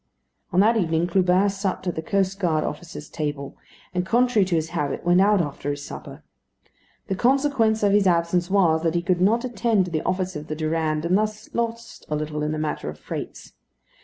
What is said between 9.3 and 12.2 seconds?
attend to the office of the Durande, and thus lost a